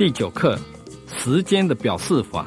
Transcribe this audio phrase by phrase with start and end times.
[0.00, 0.58] 第九课，
[1.08, 2.46] 时间的表示法。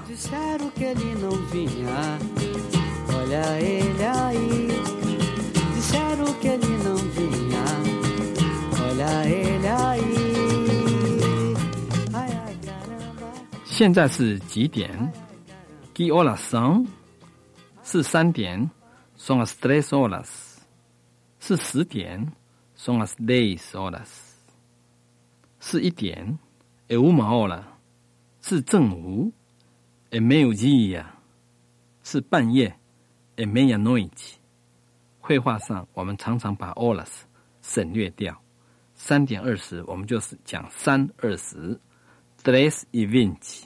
[13.65, 15.14] 现在是几点
[15.93, 16.88] horas são？
[17.83, 18.68] 是三点
[19.15, 20.25] ，são as três horas。
[21.39, 22.33] 是十点
[22.75, 24.07] ，são as dez horas。
[25.60, 26.39] 是一点
[26.93, 27.64] ，é uma hora。
[28.42, 29.32] 是正午
[30.11, 31.06] ，é meio-dia。
[32.03, 32.78] 是半夜
[33.36, 34.36] ，é meia-noite。
[35.19, 37.22] 绘画上，我们常常把 horas
[37.61, 38.39] 省略掉。
[38.94, 41.80] 三点二十，我们就是讲三二十
[42.44, 43.64] ，tres e vinte。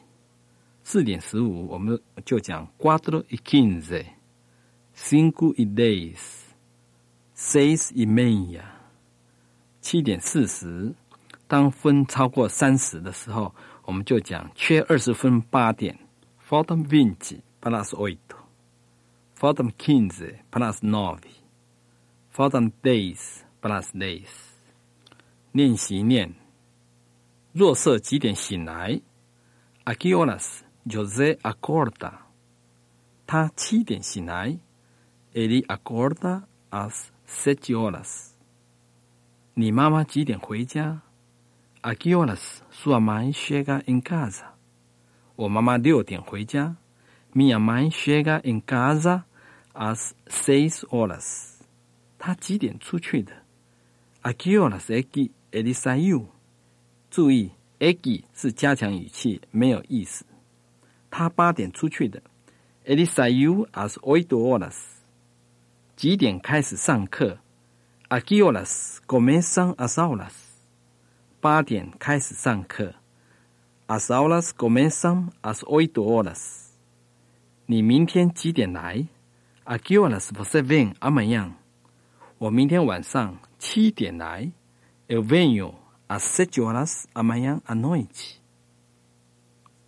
[0.83, 4.05] 四点十五，我们就讲 quatro e quinze。
[4.95, 6.17] cinco e dez。
[7.35, 8.61] seis e meia。
[9.81, 10.93] 七点四十，
[11.47, 15.97] 当分超过三十的时候，我们就讲缺二十分八点
[16.47, 18.35] ，faltam vinte plus oito。
[19.39, 21.21] faltam quinze plus nove。
[22.35, 23.17] faltam dez
[23.61, 24.27] plus dez。
[25.53, 26.35] 练习念。
[27.53, 29.01] 若瑟几点醒来
[29.85, 32.13] ？A que horas José acorda？
[33.25, 34.59] 他七点醒来。
[35.33, 38.31] Ele acorda às sete horas。
[39.53, 41.01] 你妈妈几点回家
[41.81, 44.53] ？A que horas sua mãe chega em casa？
[45.35, 46.75] 我妈妈六点回家。
[47.33, 49.23] Minha mãe chega em casa
[49.73, 51.59] às seis horas。
[52.17, 53.31] 她几点出去的
[54.23, 56.27] ？A que horas é que ele saiu？
[57.11, 60.25] 注意 é que 是加强语气，没有意思。
[61.11, 62.21] 他八点出去的。
[62.83, 64.75] Ele saiu às oito horas。
[65.95, 67.37] 几点开始上课
[68.09, 70.46] ？A que horas começam as aulas？
[71.47, 72.93] 八点开始上课。
[73.87, 76.71] As aulas começam às oito horas。
[77.67, 79.07] 你明天几点来
[79.63, 81.53] ？A que horas você vem amanhã？
[82.37, 84.51] 我明天晚上七点来。
[85.07, 85.75] Eu venho
[86.09, 88.39] às sete horas amanhã à noite。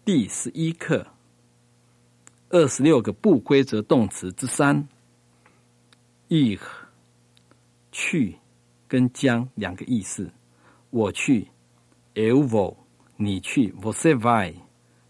[0.06, 1.08] 第十一课，
[2.52, 4.88] 二十六个不规则动词之三。
[6.30, 6.62] ir
[7.92, 8.38] 去
[8.88, 10.32] 跟将两个意思。
[10.92, 11.50] 我去
[12.14, 12.76] ，eu vou；
[13.18, 14.54] 你去，você vai；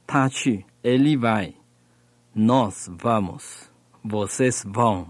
[0.08, 5.08] 他去，ele vai；nós vamos；vocês vão。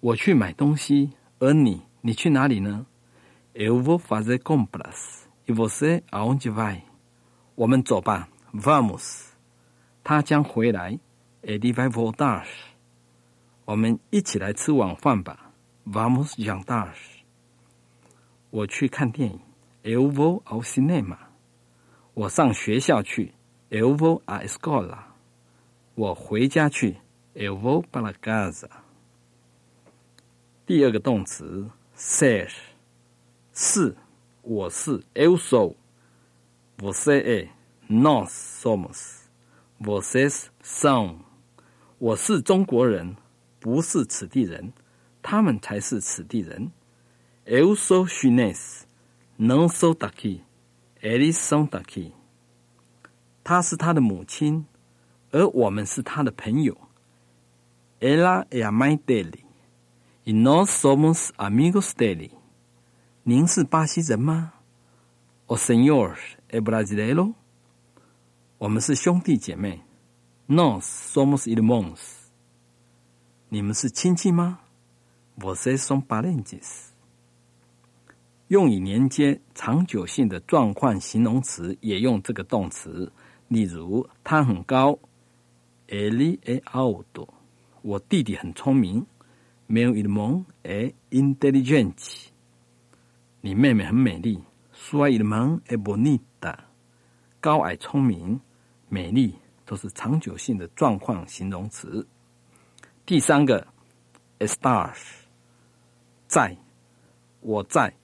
[0.00, 2.86] 我去买东西，而你，你去哪里呢
[3.54, 5.24] ？Eu vou fazer compras.
[5.46, 6.82] E você aonde vai?
[7.56, 9.26] 我们走吧，vamos。
[10.04, 10.98] 他将回来
[11.42, 12.46] ，ele vai voltar。
[13.64, 15.52] 我们一起来吃晚饭吧
[15.84, 16.92] ，vamos jantar。
[18.50, 19.40] 我去看电影
[19.82, 21.16] ，eu vou ao cinema。
[22.14, 23.32] 我上学校去
[23.70, 25.04] ，eu vou à escola。
[25.94, 26.96] 我回家去
[27.34, 28.68] ，eu vou para casa。
[30.66, 32.48] 第二个动词 ser
[33.52, 33.96] 是，
[34.42, 35.76] 我是 eu sou。
[36.78, 37.48] Você é,
[37.88, 39.28] nós somos.
[39.80, 41.16] Vocês são.
[41.98, 43.16] 我是中国人，
[43.58, 44.72] 不是此地人，
[45.22, 46.70] 他们才是此地人。
[47.44, 48.84] Eu sou chinês,
[49.42, 50.42] não sou daqui.
[51.02, 52.12] Eles são daqui.
[53.42, 54.66] 她是他的母亲，
[55.30, 56.76] 而我们是他的朋友。
[58.00, 59.46] Ela é a mãe dele,
[60.24, 62.32] e nós somos amigos dele.
[63.22, 64.52] 您是巴西人吗
[65.46, 66.18] ？O senhor
[66.50, 67.32] é brasileiro?
[68.58, 69.80] 我们是兄弟姐妹。
[70.48, 71.98] Nós somos irmãos.
[73.48, 74.60] 你们是亲戚吗
[75.38, 76.89] ？Vocês são parentes.
[78.50, 83.10] 用以连接长久性的状况形容词，也用这个动词。
[83.46, 84.98] 例如，他很高
[85.86, 87.28] ，Ele é alto。
[87.82, 89.06] 我弟弟很聪明
[89.68, 92.26] ，Meu irmão é inteligente。
[93.40, 94.42] 你妹妹很美丽
[94.74, 96.56] ，Sua irmã é bonita。
[97.40, 98.40] 高矮、聪明、
[98.88, 102.04] 美丽都是长久性的状况形容词。
[103.06, 103.64] 第三个
[104.40, 104.92] ，estar，
[106.26, 106.56] 在，
[107.40, 107.94] 我在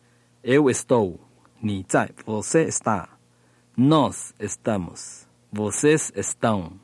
[0.46, 1.19] ，eu estou，
[1.60, 6.78] 你在，você está，nós estamos，vocês estão，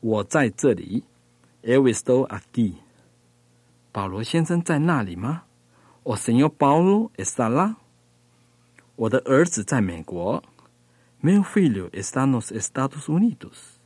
[0.00, 1.04] 我在这里
[1.62, 2.74] ，eu estou aqui。
[3.92, 5.44] 保罗先生在那里吗
[6.04, 7.76] ？O senhor Paulo está lá。
[8.96, 10.42] 我的儿子在美国
[11.22, 13.78] ，meu filho está nos Estados Unidos。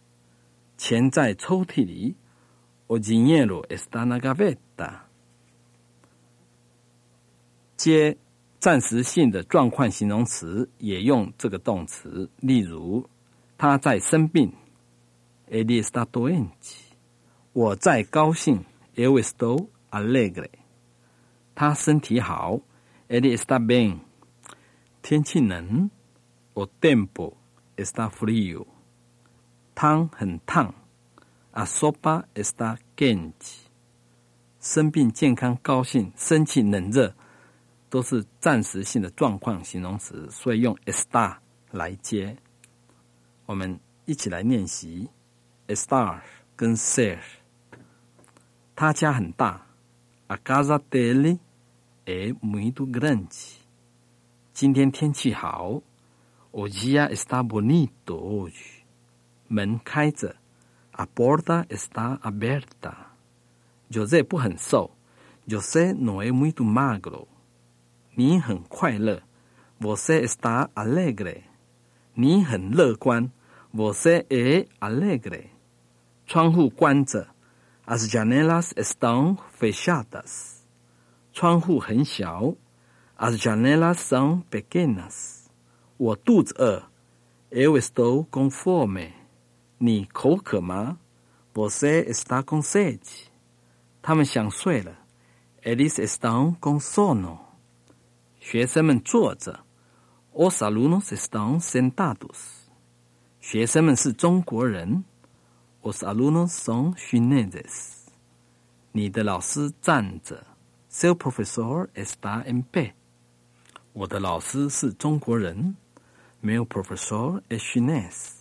[0.76, 2.16] 钱在抽屉里。
[2.88, 5.02] O dinheiro está na gaveta。
[7.76, 8.16] 接
[8.60, 13.08] 暂时性的状况形容词也用这个动词，例如
[13.56, 14.52] 他在生病
[15.50, 16.76] ，Ele está doente。
[17.54, 18.62] 我在高兴
[18.94, 20.50] ，Eu estou alegre。
[21.54, 22.60] 他身体好
[23.08, 24.00] ，Ele está bem。
[25.00, 25.90] 天气冷
[26.52, 27.32] ，O tempo
[27.76, 28.66] está frio。
[29.74, 30.74] 汤很烫
[31.52, 33.62] ，A sopa está quente。
[34.60, 37.14] 生病、健康、高兴、生气、冷热，
[37.90, 41.36] 都是暂时性的状况形容词，所以用 estar
[41.72, 42.36] 来接。
[43.46, 45.10] 我们一起来练习
[45.66, 46.20] estar
[46.56, 47.18] 跟 ser。
[48.76, 49.66] 他家很大
[50.28, 51.40] ，A casa dele
[52.06, 53.56] é muito grande。
[54.54, 55.82] 今天天气好
[56.52, 58.84] ，O dia está bonito hoje。
[59.48, 60.36] 门开着
[60.92, 62.94] ，A porta está aberta。
[63.90, 64.92] José 不很瘦
[65.48, 67.26] ，José no é muito magro。
[68.20, 69.22] 你很快乐
[69.80, 71.44] ，Você está alegre。
[72.12, 73.30] 你很乐观
[73.72, 75.46] ，Você é alegre。
[76.26, 77.28] 窗户关着。
[77.86, 80.58] As janelas estão fechadas.
[81.32, 82.56] 窗户很小。
[83.16, 85.46] As janelas são pequenas.
[85.96, 86.90] 我肚子饿。
[87.48, 89.12] Eu estou com fome.
[89.78, 90.98] 你口渴吗
[91.54, 93.30] ？Você está com sede.
[94.02, 94.92] 他们想睡了。
[95.62, 97.49] Eles estão com sono.
[98.50, 99.60] 学生们坐着。
[100.32, 102.66] Os alunos estão sentados.
[103.40, 105.04] 学生们是中国人。
[105.82, 108.08] Os alunos são chineses.
[108.90, 110.44] 你的老师站着。
[110.90, 112.94] Seu professor está em pé.
[113.92, 115.76] 我的老师是中国人。
[116.42, 118.32] Meu professor é chinês.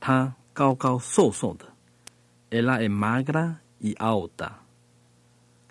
[0.00, 1.66] 他高高瘦瘦的。
[2.50, 4.52] Ela é magra e alta.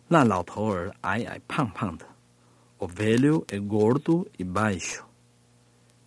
[0.07, 2.10] 那老头儿矮矮胖胖的。
[2.83, 5.03] O velho é gordo e baixo.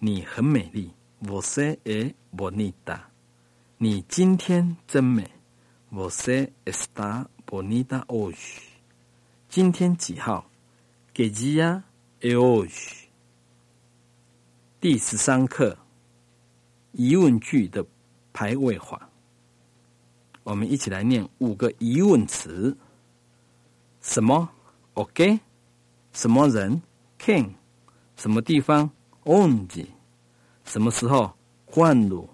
[0.01, 0.93] 你很美丽。
[1.21, 3.03] Você é bonita.
[3.79, 5.31] 你今天真美
[5.93, 8.63] ，Você está bonita hoje。
[9.49, 10.51] 今天几号
[11.15, 11.85] ？Que dia
[12.21, 13.05] é hoje？
[14.81, 15.79] 第十三课
[16.91, 17.87] 疑问句的
[18.33, 19.09] 排位法，
[20.43, 22.77] 我们一起来念五个疑问词：
[24.01, 24.51] 什么
[24.95, 25.39] ？OK？
[26.15, 26.81] 什么人
[27.19, 27.55] ？Quem？
[28.17, 28.89] 什么地方
[29.25, 29.89] ？Onde？
[30.65, 31.35] 什么时候
[31.67, 32.29] ？Quando？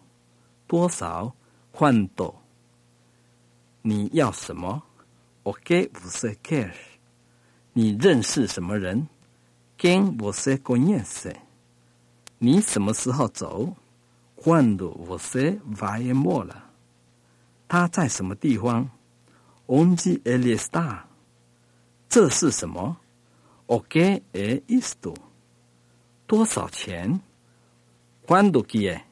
[0.69, 1.35] 多少？
[1.73, 2.43] 换多？
[3.81, 4.83] 你要什么
[5.45, 6.75] ？OK，不是 cash。
[7.73, 9.09] 你认识什么人
[9.79, 11.35] ？Quem você conhece？
[12.37, 13.75] 你什么时候走
[14.37, 16.57] ？Quando você vai embora？
[17.67, 18.91] 他在什么地方
[19.67, 21.05] ？Onde ele está？
[22.11, 22.99] 这是什么
[23.71, 25.15] ？OK é isto？
[26.27, 27.21] 多少钱
[28.27, 29.03] ？Quando que é？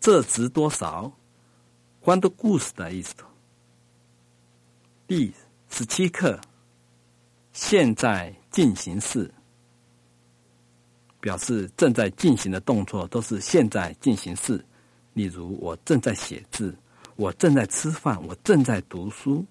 [0.00, 1.12] 这值多少
[2.02, 3.24] ？Quanto custa isto？
[5.06, 5.34] 第
[5.68, 6.40] 十七课，
[7.52, 9.30] 现在进行式，
[11.20, 14.64] 表示正在进行的动作都是现在进行式。
[15.12, 16.74] 例如，我正在写字，
[17.16, 19.44] 我正在吃饭，我正在读书。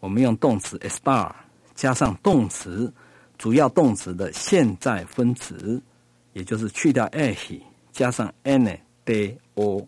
[0.00, 1.32] 我们用动词 estar
[1.80, 2.92] 加上动词
[3.38, 5.80] 主要动词的现在分词，
[6.34, 7.58] 也就是去掉 a he
[7.90, 9.86] 加上 ando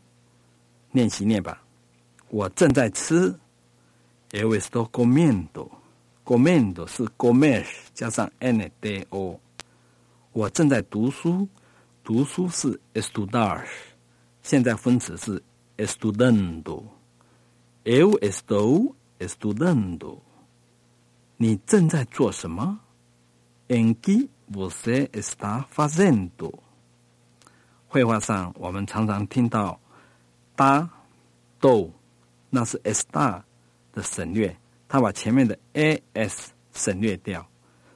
[0.93, 1.63] 练习念吧。
[2.31, 3.35] 我正在吃。
[4.31, 5.69] Eu estou comendo。
[6.25, 9.39] comendo 是 comer 加上 n d o。
[10.33, 11.47] 我正在读书。
[12.03, 13.67] 读书是 estudar。
[14.41, 15.43] 现在分词是
[15.77, 16.85] estudando。
[17.85, 20.32] Eu estou estudando。
[21.43, 22.79] 你正在做什么
[23.67, 26.55] ？En que você está fazendo？
[27.89, 29.81] 绘画上，我们常常听到
[30.57, 30.89] “da”、
[31.59, 31.91] “do”，
[32.49, 33.43] 那是 “esta”
[33.93, 34.57] 的省略，
[34.87, 36.33] 他把前面的 “as”
[36.73, 37.45] 省略掉，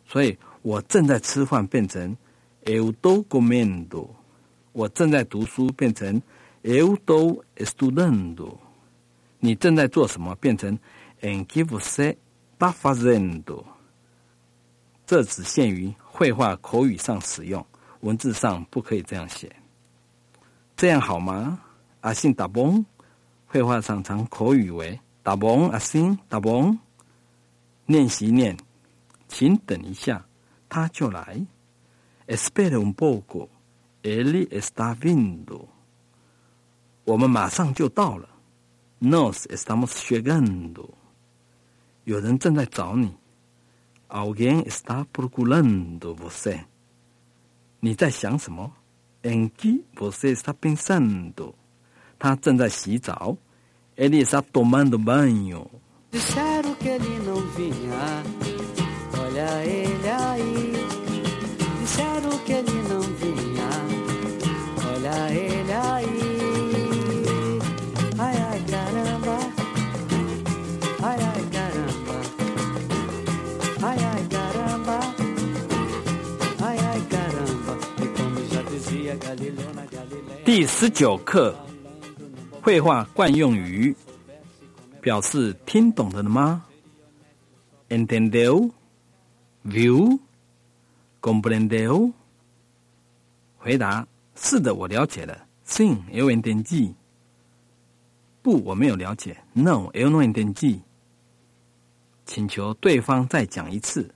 [0.09, 2.17] 所以我正在吃饭变成
[2.65, 4.09] “eu do comendo”，
[4.73, 6.21] 我正在读书变成
[6.65, 8.57] “eu do estudando”，
[9.38, 10.76] 你正在做什么变成
[11.21, 12.17] “en que você
[12.59, 13.65] está fazendo”。
[15.07, 17.65] 这只限于绘画口语上使用，
[18.01, 19.55] 文字上不可以这样写。
[20.77, 21.61] 这样好吗？
[22.01, 22.85] 阿信打崩，
[23.47, 25.69] 绘画上常口语为打崩。
[25.71, 26.79] 阿信打崩，
[27.87, 28.57] 练习念，
[29.29, 30.25] 请等一下，
[30.69, 31.47] 他就来。
[32.27, 33.49] Espere un poco,
[34.03, 35.67] él está vindo。
[37.05, 38.29] 我们马上就到了。
[39.01, 40.89] Nos estamos llegando。
[42.06, 43.12] 有人正在找你。
[44.08, 46.66] Alguém está procurando você。
[47.80, 48.72] 你在想什么？
[49.24, 51.54] Em que você está pensando？
[52.20, 53.38] 他正在洗澡。
[53.96, 55.68] Ele está tomando banho。
[56.12, 58.24] Disseram que ele não vinha.
[59.18, 60.65] Olha ele aí.
[80.47, 81.53] 第十九课，
[82.62, 83.93] 绘画惯用语，
[85.00, 86.65] 表示听懂的了吗
[87.88, 88.71] ？Entendeu?
[89.65, 90.21] Viu?
[91.21, 92.12] Compreendeu?
[93.59, 95.37] 回答：是的，我了解了。
[95.67, 96.95] Sim, eu entendi.
[98.41, 99.37] 不，我没有了解。
[99.53, 100.79] No, eu não entendi.
[102.25, 104.15] 请求对方再讲一次。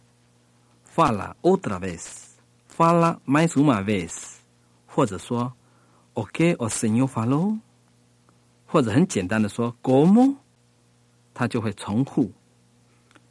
[0.94, 2.28] Fala outra vez.
[2.72, 4.12] Fala mais uma vez.
[4.86, 5.52] 或者说
[6.14, 7.58] “OK, o senhor falo，
[8.66, 10.36] 或者很简单的说 “como”，
[11.32, 12.30] 他就会重复，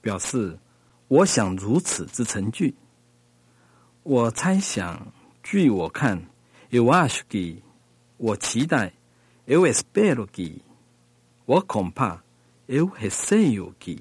[0.02, 0.58] 表示
[1.08, 2.76] 我想如此之成句。
[4.04, 5.12] 我猜想，
[5.44, 6.26] 据我看
[6.72, 7.62] ，eu acho que，
[8.18, 8.94] 我期待
[9.46, 10.62] ，eu espero que，
[11.46, 12.24] 我恐怕
[12.68, 14.00] ，eu receio que。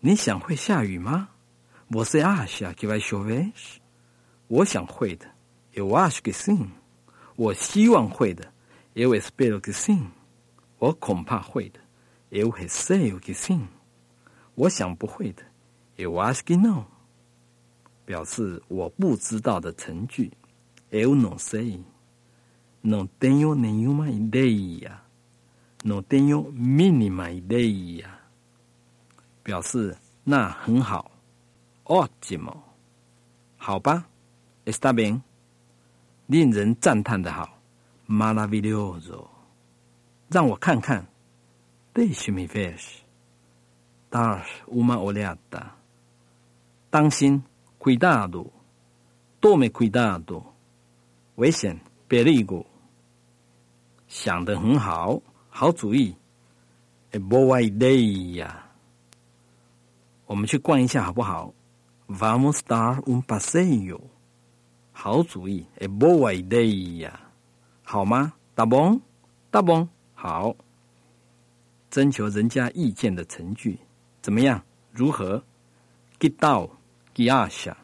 [0.00, 1.28] 你想会下雨吗
[1.90, 3.52] ？Você acha que vai chover？
[4.48, 5.26] 我想会的
[5.74, 6.68] ，eu acho que sim。
[7.36, 8.52] 我希望会的
[8.94, 10.06] ，eu espero que sim。
[10.78, 11.80] 我恐怕会的
[12.30, 13.66] ，eu receio que sim。
[14.54, 15.42] 我想不会的
[15.96, 16.84] ，eu acho que não。
[18.04, 20.30] 表示我不知道的成句
[20.90, 21.82] ，eu não sei。
[22.82, 25.00] Não tenho nenhuma ideia。
[25.82, 28.06] Não tenho mínima ideia。
[29.42, 31.10] 表示那很好
[31.84, 32.56] ，ótimo。
[33.56, 34.06] 好吧
[34.66, 35.33] ，está bem。
[36.26, 37.58] 令人赞叹的好
[38.08, 39.26] ，maravilhoso。
[40.28, 41.06] 让我看看
[41.92, 42.78] ，deixe-me ver。
[44.10, 45.72] dar uma olhada。
[46.90, 47.42] 当心
[47.78, 48.46] ，cuidado。
[49.40, 50.42] tome cuidado。
[51.34, 51.78] 危险
[52.08, 52.64] ，perigo。
[54.06, 56.14] 想得很好，好主意
[57.10, 58.48] ，a boa ideia。
[60.26, 61.52] 我们去逛一下好不好
[62.08, 64.00] ？Vamos dar um passeio。
[65.04, 67.12] 好主意，a boa ideia，
[67.82, 68.32] 好吗？
[68.54, 68.98] 大崩，
[69.50, 70.56] 大崩，好。
[71.90, 73.78] 征求人家意见的成句，
[74.22, 74.64] 怎么样？
[74.90, 75.44] 如何
[76.18, 76.70] ？Get 到
[77.14, 77.76] ，get 二下。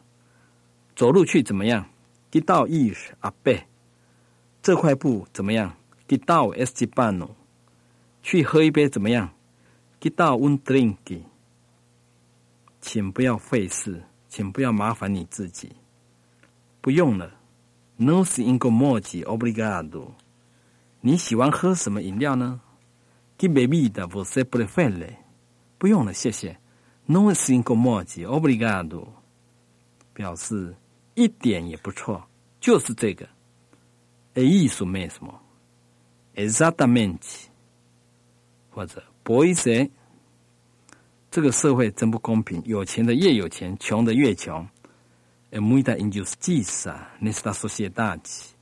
[0.95, 1.87] 走路去怎么样
[2.31, 3.67] ？Get 到 is 阿贝。
[4.63, 7.29] 这块布怎么样？Get 到 s 几半哦。
[8.23, 9.29] 去喝一杯怎么样
[9.99, 11.21] ？Get 到 un drink。
[12.81, 15.71] 请不要费事，请不要麻烦你自己。
[16.81, 17.31] 不用了
[17.97, 20.07] ，No se incomode, obrigado。
[21.01, 22.59] 你喜欢喝什么饮料呢
[23.37, 25.15] ？Que bebida você prefere？
[25.77, 26.59] 不用了，谢谢。
[27.05, 29.07] No se incomode, obrigado。
[30.13, 30.75] 表示
[31.15, 32.23] 一点也不错，
[32.59, 33.27] 就是这个。
[34.33, 35.39] É isso mesmo。
[36.35, 37.45] Exatamente。
[38.71, 39.89] 或者 Pois é。
[41.29, 44.67] 这个社会真不公平，有钱的越有钱，穷的越穷。
[45.50, 48.56] É muita injustiça nesta sociedade.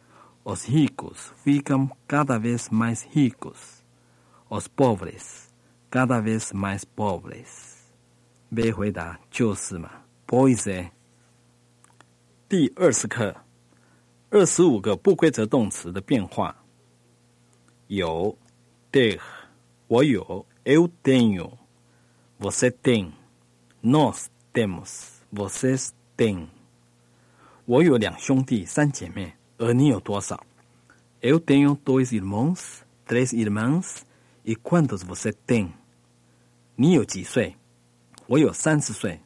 [0.45, 3.83] Os ricos ficam cada vez mais ricos.
[4.50, 5.53] Os pobres
[5.91, 7.75] cada vez mais pobres.
[8.50, 9.91] B 回答就是嘛，
[10.26, 10.91] Pois é。
[12.49, 13.35] 第二十课，
[14.31, 16.55] 二十五个不规则动词的变化。
[17.88, 18.37] 有，
[18.93, 19.21] ter，
[19.88, 23.12] 我有，eu tenho。Você tem,
[23.83, 26.49] nós temos, vocês têm。
[27.70, 30.44] 我有两兄弟三姐妹，而你有多少
[31.22, 34.02] ？Eu tenho dois irmãos, três irmãs.
[34.44, 35.70] E quantos você tem？
[36.76, 37.56] 你有几岁？
[38.26, 39.20] 我有三十岁。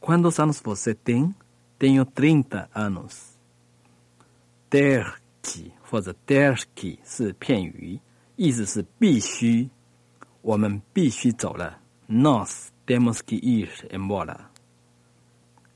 [0.00, 1.32] Quantos anos você tem?
[1.78, 3.36] Tenho trinta anos.
[4.68, 5.06] Ter
[5.40, 8.00] que 或者 ter que 是片语，
[8.34, 9.68] 意思是必须，
[10.42, 11.78] 我们必须走了。
[12.08, 14.36] Nós temos que ir embora。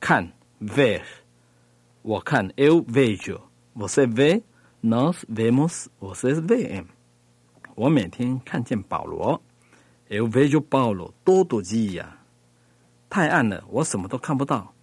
[0.00, 1.02] 看，ver，
[2.01, 6.85] 我看，eu vejo，você vê，nós vemos，vocês veem。
[7.75, 9.41] 我每天看见保罗，
[10.09, 12.05] eu vejo Paulo todo dia。
[13.09, 14.73] 太暗了，我什么都看不到，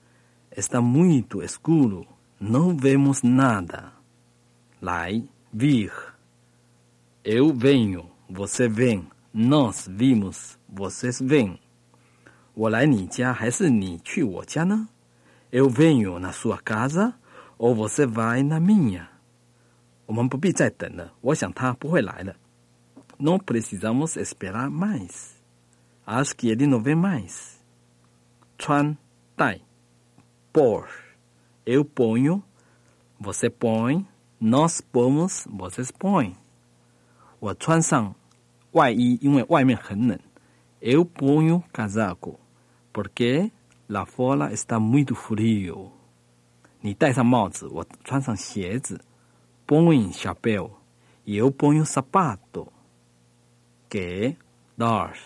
[0.56, 3.92] está muito escuro，não vemos nada。
[4.80, 5.22] 来，
[5.52, 11.58] vir，eu venho，você vem。Nós vimos, vocês veem.
[12.54, 14.88] 我来你家还是你去我家呢
[15.50, 17.14] ？Eu venho na sua casa
[17.56, 19.08] ou você vai na minha？
[20.06, 22.36] 我们不必再等了，我想他不会来了。
[23.18, 25.34] Não precisamos esperar mais.
[26.04, 27.58] Acho que ele não vem mais.
[28.58, 28.96] 穿
[29.36, 29.60] 戴
[30.52, 30.86] pôr
[31.66, 32.42] eu ponho
[33.18, 34.06] você põe
[34.40, 36.34] nós pomos vocês põem
[37.40, 38.14] 我穿上
[38.72, 40.18] 外衣，因为外面很冷。
[40.80, 42.38] Eu ponho casaco
[42.92, 43.50] porque
[43.88, 45.90] lá fora está muito frio。
[46.80, 49.00] 你戴上帽子，我穿上鞋子。
[49.66, 50.70] Ponho chapéu
[51.26, 52.70] eu ponho sapato。
[53.88, 54.36] 给
[54.76, 55.16] dar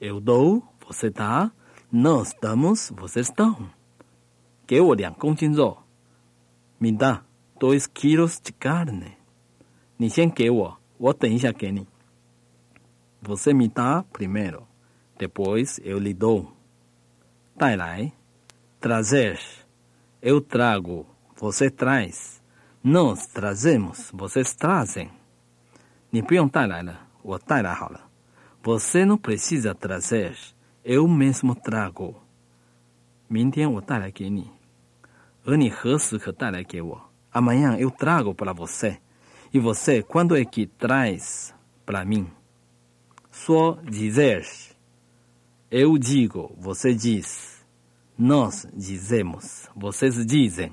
[0.00, 1.50] eu dou você dá
[1.92, 3.68] nós damos vocês dão。
[4.66, 5.82] 给我两公斤肉。
[6.80, 7.22] Me dá
[7.58, 9.16] dois quilos de carne。
[9.96, 10.78] 你先给我。
[10.98, 11.86] 我等一下给你。
[13.22, 14.62] Você me dá primeiro,
[15.18, 16.52] depois eu lhe dou.
[17.56, 18.12] 带来，
[18.80, 19.38] trazer.
[20.20, 22.40] Eu trago, você traz.
[22.82, 25.10] Nós trazemos, vocês trazem.
[26.10, 28.08] 你不用带来了，我带来好了。
[28.62, 30.36] Você não precisa trazer,
[30.84, 32.14] eu mesmo trago.
[33.28, 34.50] 明天我带来给你，
[35.44, 37.10] 而你何时可带来给我？
[37.30, 38.98] Amanhã eu trago para você.
[39.52, 41.54] E você, quando é que traz
[41.84, 42.30] para mim?
[43.30, 44.44] Só dizer.
[45.72, 47.64] Eu digo, você diz.
[48.16, 50.72] Nós dizemos, vocês dizem.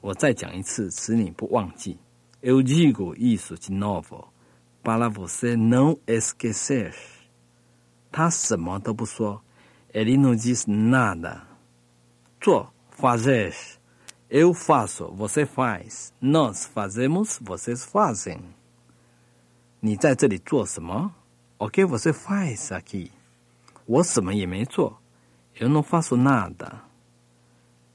[0.00, 1.98] 我再讲一次，使你不忘记。
[2.42, 4.32] Eu digo isso de novo,
[4.82, 6.94] para você não esquecer.
[8.10, 9.42] 他什么都不说。
[9.92, 11.42] Ele não diz nada.
[12.40, 13.52] 做 fazer
[14.30, 16.14] eu faço, você faz.
[16.20, 18.40] Nós fazemos, vocês fazem.
[19.80, 21.12] 你在这里做什么？
[21.58, 23.10] O que você faz aqui？
[23.86, 24.98] 我什么也没做。
[25.56, 26.80] Eu não faço nada。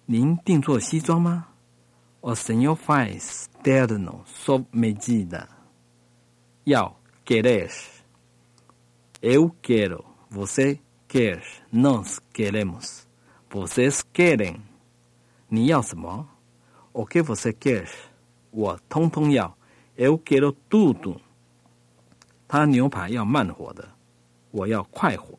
[0.05, 1.47] 您定做西装吗？
[2.21, 5.47] O senhor faz terno sob medida。
[6.63, 13.07] 要 querer。Eu quero, você quer, nós queremos,
[13.49, 14.61] vocês querem。
[15.47, 16.27] 你要什么？
[16.93, 17.87] O que você quer？
[18.51, 19.57] 我通通要。
[19.95, 21.19] Eu quero tudo。
[22.47, 23.89] 他牛排要慢火的，
[24.51, 25.38] 我要快火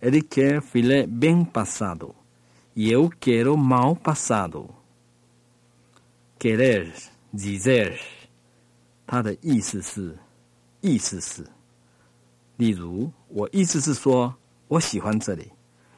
[0.00, 6.92] Ele quer filé bem passado。Eu quero mal passado。Querer
[7.32, 7.98] dizer，
[9.06, 10.16] 它的意思是，
[10.80, 11.46] 意思是。
[12.56, 14.34] 例如，我意思是说，
[14.68, 15.50] 我喜欢这里。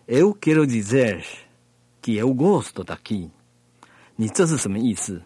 [0.07, 3.29] Eu quero dizer。que eu gosto daqui。
[4.17, 5.21] 你这是什么意思？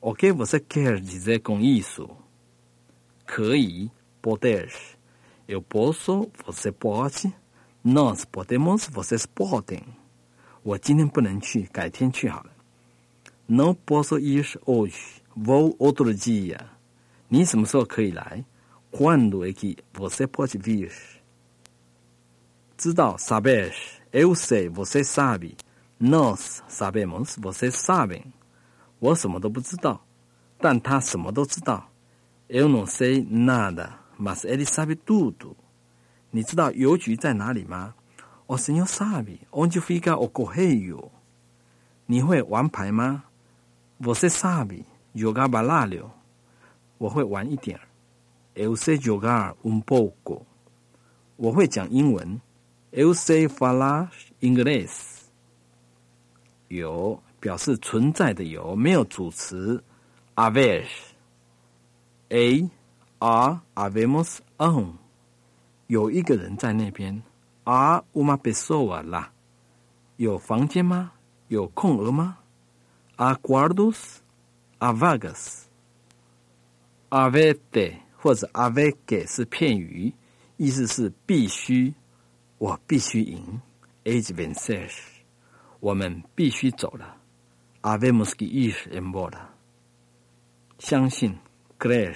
[0.00, 2.08] O que você quer dizer com isso？
[3.26, 3.90] 可以，
[4.22, 7.32] poder。Eu posso, você pode.
[7.86, 9.82] Nós podemos, vocês podem。
[10.62, 12.50] 我今天不能去，改天去好了。
[13.48, 16.58] Não posso ir hoje, vou outro dia。
[17.28, 18.44] 你什么时候可以来？
[18.92, 20.92] Quando é que você pode vir？
[22.76, 28.32] 知道，saber。Eu sei, você sabe。Nós sabemos, vocês sabem.
[29.00, 30.04] 我什么都不知道，
[30.58, 31.90] 但他什么都知道。
[32.48, 35.56] Eu não sei nada, mas ele sabe tudo.
[36.37, 37.95] 你知道邮局在哪里吗
[38.45, 41.09] ？O se no sabe onde fica o correio?
[42.05, 43.23] 你会玩牌吗
[43.99, 44.83] ？Você sabe
[45.15, 46.11] jogar baralho?
[46.99, 47.81] 我会玩一点儿。
[48.53, 50.43] Eu sei jogar um pouco.
[51.37, 52.39] 我会讲英文。
[52.91, 54.91] Eu sei falar inglês.
[56.67, 59.83] 有表示存在的有，没有主词。
[60.35, 60.89] Haver，a
[63.17, 64.99] r havemos on，
[65.87, 67.23] 有一个人在那边。
[67.63, 69.31] Are uma pessoa lá？
[70.15, 71.11] 有房间吗？
[71.49, 72.37] 有空额吗
[73.17, 74.93] ？Há quartos？Há
[77.09, 80.13] vagas？Havete 或者 Haveke 是片语，
[80.55, 81.93] 意思是必须，
[82.57, 83.61] 我必须赢。
[84.05, 84.89] Age vencer。
[85.79, 87.17] 我们必须走了。
[87.81, 89.49] a v e m o s q u e ir embora。
[90.79, 91.37] 相信
[91.77, 92.15] ，crer。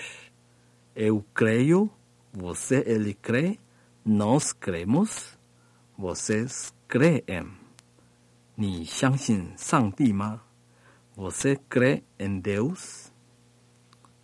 [0.96, 1.90] Eu creio,
[2.33, 3.59] você ele crê,
[4.05, 5.37] nós cremos,
[5.97, 7.49] vocês creem。
[8.55, 10.41] 你相信上帝吗？
[11.17, 13.11] Você crê em Deus？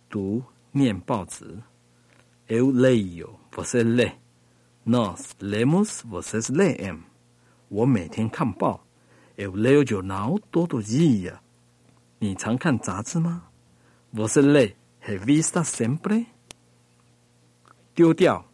[0.09, 1.63] 读念报纸。
[2.47, 4.13] Eu leio, você lê,
[4.85, 7.03] nós lemos, vocês leem。
[7.69, 8.85] 我每天看报。
[9.35, 11.39] Eu leio jornal todo dia。
[12.19, 13.43] 你常看杂志吗？
[14.13, 16.27] Você lê revista sempre？
[17.97, 18.45] 丢掉，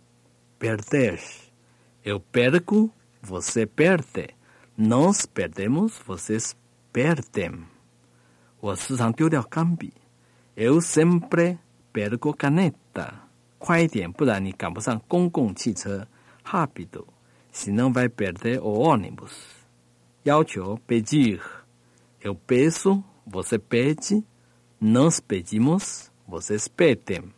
[0.59, 4.35] perder。Eu perco você perde.
[4.77, 6.55] Nós perdemos, vocês
[6.93, 7.65] perdem.
[8.61, 9.93] 我时常丢掉钢笔。
[10.55, 11.57] Eu sempre
[11.93, 13.13] perco caneta.
[13.57, 16.07] 快一点，不然你赶不上公共汽车。
[16.43, 17.05] Rápido,
[17.51, 19.33] senão vai perder o ônibus.
[20.23, 21.41] 要求 pedir.
[22.21, 24.23] Eu peço, você pede.
[24.79, 27.32] Nós pedimos, vocês pedem.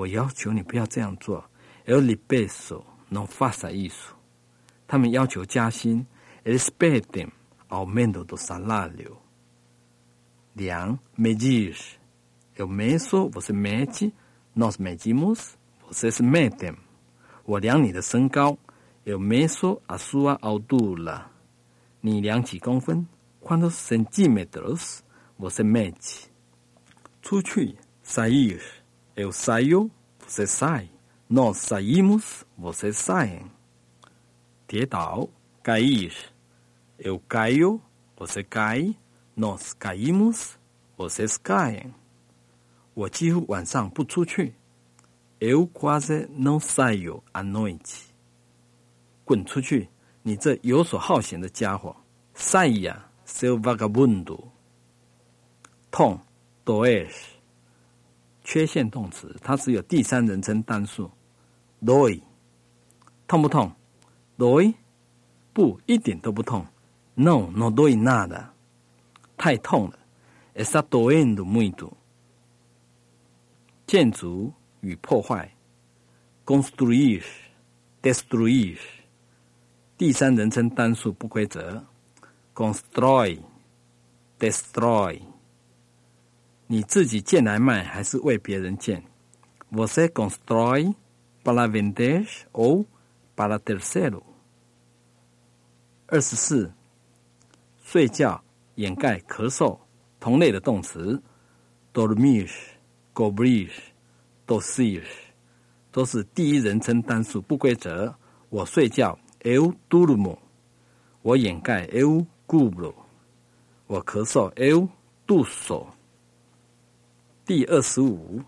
[0.00, 1.44] 我要求你不要这样做。
[1.84, 4.14] Eu lhe peço, não faça isso.
[4.86, 6.06] 他们要求加薪。
[6.44, 7.32] Eles pedem
[7.68, 9.16] aumento do salário.
[10.54, 11.76] 量 medir.
[12.54, 14.12] Eu meço, você mede.
[14.54, 15.56] Nós medimos,
[15.88, 16.76] vocês medem.
[17.44, 18.58] 我量你的身高。
[19.04, 21.26] Eu meço a sua altura.
[22.00, 23.06] 你量几公分？
[23.40, 25.02] Quantos centímetros
[25.38, 26.28] você mede？
[27.22, 28.60] 出去 sair.
[29.14, 29.90] Eu saio,
[30.26, 30.90] você sai.
[31.28, 33.50] Nós saímos, vocês saem.
[34.66, 35.28] 跌倒
[35.62, 36.12] cair.
[36.98, 37.80] Eu caio,
[38.16, 38.96] você cai.
[39.36, 40.58] Nós caímos,
[40.96, 41.94] vocês caem.
[42.94, 44.54] 我几乎晚上不出去。
[45.38, 48.06] Eu quase não saio à noite。
[49.24, 49.88] 滚出去！
[50.22, 51.94] 你这游手好闲的家伙！
[52.34, 54.50] Saia, seu vagabundo。
[55.90, 56.20] 痛，
[56.64, 57.10] doer。
[58.51, 61.09] 缺陷动词，它只有第三人称单数。
[61.85, 62.21] doi。
[63.25, 63.71] 痛不痛
[64.37, 64.73] ？doi。
[65.53, 66.65] 不，一点都不痛。
[67.13, 68.47] No, no doi nada。
[69.37, 69.97] 太痛了。
[70.53, 71.93] es a doendo muito。
[73.87, 75.49] 建筑与破坏
[76.45, 77.23] ，construir,
[78.01, 78.77] destruir，
[79.97, 81.85] 第三人称单数不规则
[82.53, 83.39] ，constrói,
[84.37, 85.21] destroy。
[86.71, 89.03] 你自己建来卖还是为别人建
[89.73, 90.95] ？Você constrói
[91.43, 92.85] para vender ou
[93.35, 94.23] para terceiro？
[96.07, 96.71] 二十四，
[97.83, 98.41] 睡觉
[98.75, 99.79] 掩盖咳嗽，
[100.17, 101.21] 同类的动词
[101.93, 102.49] ，dormir,
[103.13, 103.69] cobrir。
[104.45, 105.03] 都是
[105.91, 108.15] 都是第一人称单数不规则。
[108.47, 110.37] 我睡觉，eu durmo；
[111.21, 112.93] 我掩盖，eu cubro；
[113.87, 114.87] 我咳嗽，eu
[115.27, 115.85] tosso。
[117.53, 118.41] 第二十五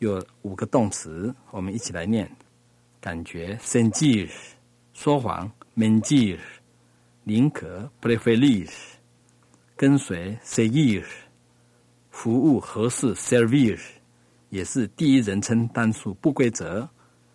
[0.00, 2.28] 有五个动词，我们一起来念：
[3.00, 4.28] 感觉，sentir；
[4.92, 6.36] 说谎，mentir；
[7.22, 8.68] 宁可，preferir；
[9.76, 11.04] 跟随，seguir；
[12.10, 13.78] 服务合适，servir。
[14.50, 16.90] 也是第一人称单数不规则。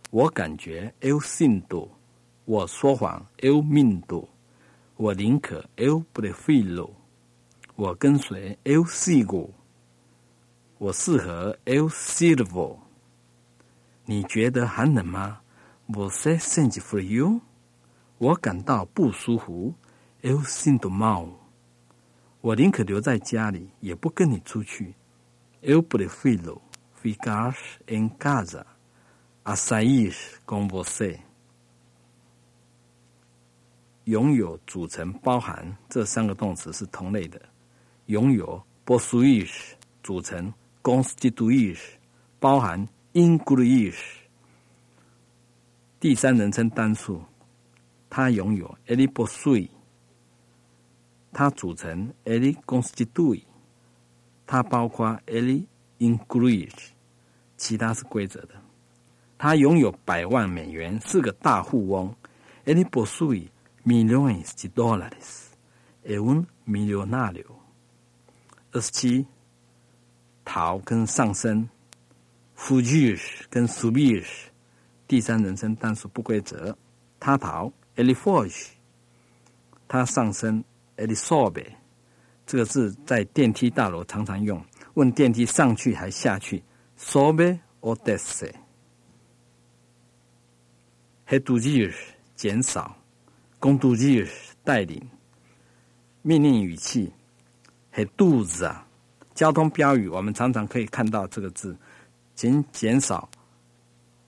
[0.10, 1.88] 我感觉 el sinto，
[2.44, 4.28] 我说谎 el minto，
[4.98, 6.90] 我宁可 el prefiro，
[7.78, 9.50] 我跟随 el sigo，
[10.84, 12.78] 我适合 eu sirvo。
[14.04, 15.40] 你觉得寒冷吗
[15.88, 17.40] ？Você sente frio？
[18.18, 19.76] 我感到不舒服
[20.22, 21.30] eu sinto mal。
[22.42, 24.94] 我宁可留在家里，也不跟你出去
[25.62, 26.60] eu prefiro。
[27.02, 27.56] ficar
[27.88, 28.66] em casa,
[29.44, 30.14] a sair
[30.46, 31.18] com você。
[34.04, 37.42] 拥有组成包含这三个动词是同类的。
[38.08, 39.50] 拥有 possuir
[40.02, 41.80] 组成 constituir
[42.40, 43.96] 包含 incluir
[46.00, 47.22] 第三人称单数，
[48.10, 49.70] 他拥有 ele possui，
[51.32, 53.42] 它组成 ele constitui，
[54.46, 55.66] 它包括 ele
[56.00, 56.70] incluir。
[57.56, 58.50] 其他是规则的。
[59.38, 62.14] 他拥有百万美元，是个大富翁。
[62.66, 63.50] Ele possui
[63.86, 65.48] milhões de dólares.
[66.04, 67.46] É um milionário.
[68.72, 69.26] 二十七，
[70.46, 71.68] 逃跟上升
[72.58, 74.26] ，fugir 跟 subir，
[75.08, 76.78] 第三人称单数不规则。
[77.20, 78.68] 他逃，ele foge。
[79.88, 80.64] 他上升
[80.98, 81.66] ，ele sobe。
[82.46, 84.64] 这个字在电梯大楼常常用，
[84.96, 86.64] 问电梯上去还下去。
[87.00, 88.52] sobe ou desce。
[91.28, 91.94] reduzir
[92.36, 92.96] 减少
[93.60, 94.30] ，conduzir
[94.64, 95.02] 带领，
[96.22, 97.12] 命令语气
[97.94, 98.70] ，reduz
[99.34, 101.76] 交通标语我们常常可以看到这个字，
[102.36, 103.28] 请减少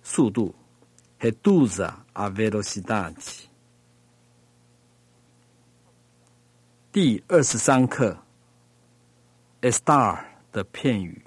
[0.02, 0.54] 速度
[1.20, 3.44] ，reduz a velocidade。
[6.92, 8.18] 第二十三课
[9.62, 11.22] ，estar 的片语。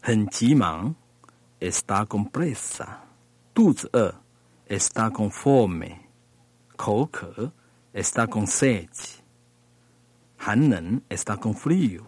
[0.00, 0.94] 很急忙
[1.60, 2.86] ，está com pressa；
[3.54, 4.14] 肚子饿
[4.68, 5.96] ，está com fome；
[6.76, 7.50] 口渴
[7.94, 9.16] ，está com sede；
[10.36, 12.00] 寒冷，está com frio；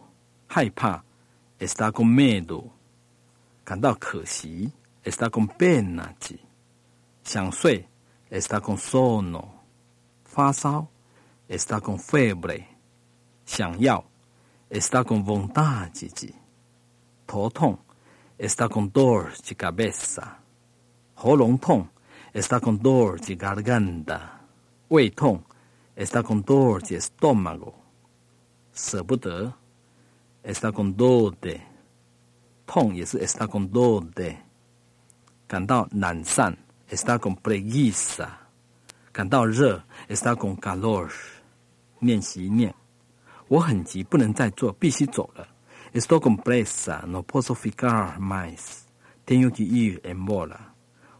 [0.49, 1.03] 害怕
[1.59, 2.71] ，está com medo；
[3.65, 4.73] 感到可惜
[5.05, 6.15] ，está com pena；
[7.25, 7.89] 想睡
[8.31, 9.49] está con sono，
[10.25, 10.87] 发烧
[11.49, 12.65] ，está con fiebre，
[13.45, 14.05] 想要
[14.71, 16.35] ，está con vontade，
[17.27, 17.79] 头痛
[18.39, 20.39] ，está con dolor de cabeza，
[21.15, 21.89] 喉咙痛
[22.33, 24.41] ，está con dolor de garganta，
[24.89, 25.43] 胃痛
[25.97, 27.75] ，está con dolor de estómago，
[28.73, 29.53] 舍不得
[30.47, 31.61] ，está con dolor de，
[32.67, 34.37] 痛也是 está con dolor de，
[35.47, 36.57] 感到懒散。
[36.89, 38.29] está con preguiça，
[39.11, 41.11] 感到热；está con calor，
[41.99, 42.73] 练习念。
[43.49, 45.49] 我很急，不能再做，必须走了。
[45.93, 50.75] Estou com pressa，no posso ficar mais，tenho que ir embora。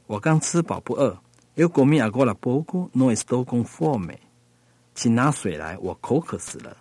[0.07, 1.19] 我刚吃饱，不饿。
[1.57, 4.19] Eu comi agora pouco，no estou com fome。
[4.95, 6.77] 请拿水来，我口渴死了。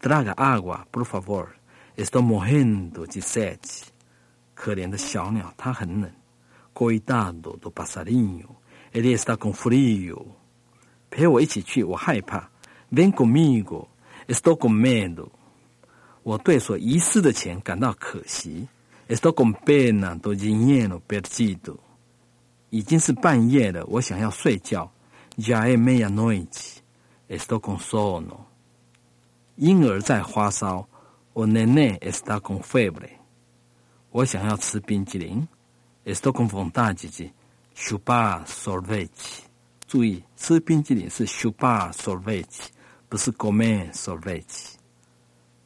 [0.00, 1.04] Traga água，por
[1.99, 3.83] favor，estou morrendo de sede。
[4.53, 6.11] 可怜的小鸟，它很冷。
[6.73, 8.47] Cuidado do passarinho,
[8.91, 10.25] ele está com frio.
[11.09, 12.49] 陪我一起去，我害怕。
[12.91, 13.87] Vem comigo,
[14.27, 15.29] estou com medo.
[16.23, 18.67] 我对所遗失的钱感到可惜。
[19.07, 21.77] Estou com pena do dinheiro perdido.
[22.71, 24.91] 已经是半夜了，我想要睡觉。
[25.37, 26.77] Já é meia-noite,
[27.29, 28.45] estou com sono.
[29.57, 30.87] 婴儿在发烧。
[31.32, 33.18] O neném está com febre.
[34.10, 35.46] 我想要吃冰激凌。
[36.04, 37.32] Estou com vontade de
[37.74, 39.44] chupar sorvete。
[39.86, 42.68] 注意，吃冰激凌是 chupar sorvete，
[43.08, 44.74] 不是 comer sorvete。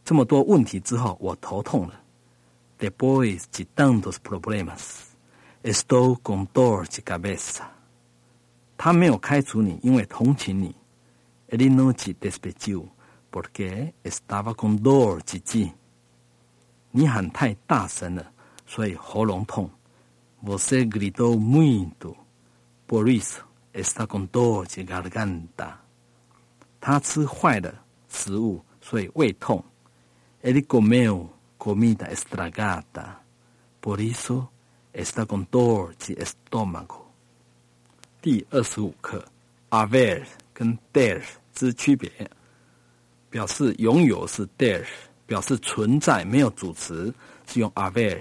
[0.05, 2.01] 这么多问题之后，我头痛了。
[2.79, 5.15] Depois de tantos problemas,
[5.63, 7.63] estou com dor de cabeça。
[8.77, 10.75] 他没有开除你，因为同情你。
[11.49, 12.89] Ele não te despediu
[13.35, 15.73] porque estava com dor de ti。
[16.93, 18.31] 你喊太大声了，
[18.65, 19.69] 所以喉咙痛。
[20.45, 22.15] Você gritou muito,
[22.87, 23.43] por isso
[23.73, 25.79] está com dor de garganta.
[26.81, 27.75] 他吃坏了
[28.09, 29.65] 食物，所以胃痛。
[30.41, 33.17] Ele comeu comida estragada,
[33.81, 34.47] por isso
[34.93, 37.07] está com dor de estômago.
[38.23, 39.25] 第二十五课
[39.71, 41.21] ，aver 跟 der
[41.53, 42.31] 之区别。
[43.35, 44.87] 表示拥有是 there，
[45.27, 47.13] 表示存在没有主词
[47.49, 48.21] 是用 aver。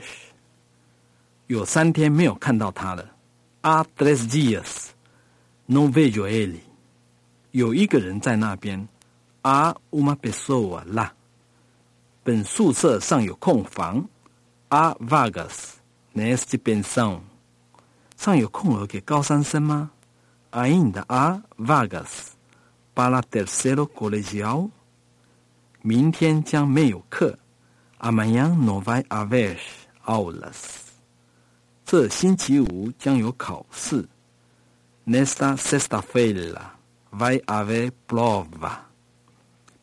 [1.46, 3.08] 有三天没有看到他了。
[3.62, 4.88] Há três dias
[5.68, 6.62] no vejo ele。
[7.52, 8.88] 有一个人在那边。
[9.44, 11.12] Há uma pessoa lá。
[12.24, 14.10] 本宿舍尚有空房。
[14.70, 15.74] Há vagas
[16.16, 17.20] neste pensão。
[18.18, 19.92] 尚有空额给高三生吗
[20.52, 22.32] ？Ainda há vagas
[22.96, 24.72] para terceiro colegial。
[25.86, 27.38] 明天将没有课。
[28.00, 29.58] Amanhã não vai haver
[30.06, 30.56] aulas。
[31.86, 34.08] 这星期五将有考试。
[35.06, 36.62] Nesta sexta-feira
[37.12, 38.78] vai haver prova。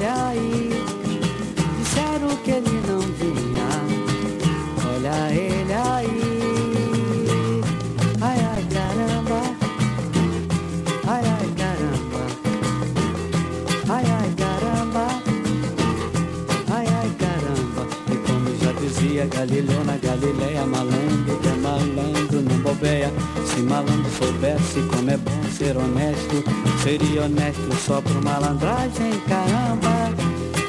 [20.23, 23.11] Galileia, malandro que é malandro, não bobeia.
[23.45, 26.41] Se malandro soubesse como é bom ser honesto,
[26.81, 30.13] seria honesto só por malandragem, caramba.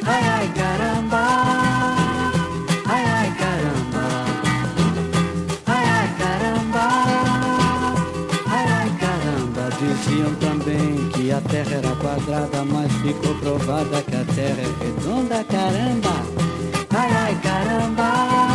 [0.04, 1.54] Ai, ai, caramba.
[9.78, 15.44] Diziam também que a terra era quadrada, mas ficou provada que a terra é redonda,
[15.44, 16.44] caramba.
[16.90, 18.53] Ai, ai, caramba.